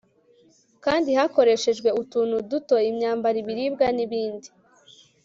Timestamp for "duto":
2.49-2.75